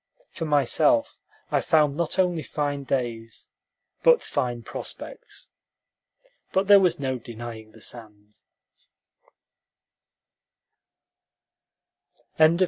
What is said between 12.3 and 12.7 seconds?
ALONG THE HILLSBOROUGH.